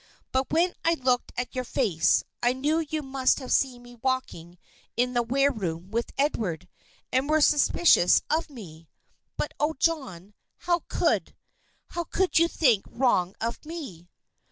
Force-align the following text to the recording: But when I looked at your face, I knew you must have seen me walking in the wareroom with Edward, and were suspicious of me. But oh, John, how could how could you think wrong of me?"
But 0.31 0.51
when 0.51 0.73
I 0.83 0.95
looked 0.95 1.31
at 1.37 1.53
your 1.53 1.63
face, 1.63 2.23
I 2.41 2.53
knew 2.53 2.79
you 2.89 3.03
must 3.03 3.37
have 3.37 3.53
seen 3.53 3.83
me 3.83 3.93
walking 3.93 4.57
in 4.97 5.13
the 5.13 5.21
wareroom 5.21 5.91
with 5.91 6.09
Edward, 6.17 6.67
and 7.11 7.29
were 7.29 7.39
suspicious 7.39 8.23
of 8.27 8.49
me. 8.49 8.89
But 9.37 9.53
oh, 9.59 9.75
John, 9.77 10.33
how 10.57 10.79
could 10.87 11.35
how 11.89 12.05
could 12.05 12.39
you 12.39 12.47
think 12.47 12.85
wrong 12.89 13.35
of 13.39 13.63
me?" 13.63 14.09